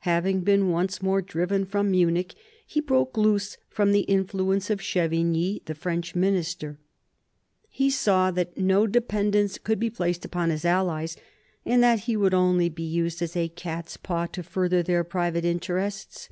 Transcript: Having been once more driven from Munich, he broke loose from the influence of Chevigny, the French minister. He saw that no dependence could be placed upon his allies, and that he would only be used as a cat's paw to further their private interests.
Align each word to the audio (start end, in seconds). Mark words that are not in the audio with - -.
Having 0.00 0.40
been 0.42 0.68
once 0.68 1.00
more 1.00 1.22
driven 1.22 1.64
from 1.64 1.90
Munich, 1.92 2.34
he 2.66 2.82
broke 2.82 3.16
loose 3.16 3.56
from 3.70 3.92
the 3.92 4.00
influence 4.02 4.68
of 4.68 4.78
Chevigny, 4.82 5.62
the 5.64 5.74
French 5.74 6.14
minister. 6.14 6.78
He 7.70 7.88
saw 7.88 8.30
that 8.30 8.58
no 8.58 8.86
dependence 8.86 9.56
could 9.56 9.80
be 9.80 9.88
placed 9.88 10.26
upon 10.26 10.50
his 10.50 10.66
allies, 10.66 11.16
and 11.64 11.82
that 11.82 12.00
he 12.00 12.14
would 12.14 12.34
only 12.34 12.68
be 12.68 12.82
used 12.84 13.22
as 13.22 13.34
a 13.34 13.48
cat's 13.48 13.96
paw 13.96 14.26
to 14.26 14.42
further 14.42 14.82
their 14.82 15.02
private 15.02 15.46
interests. 15.46 16.28